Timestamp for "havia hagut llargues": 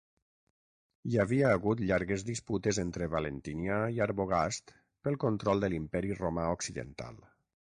1.23-2.23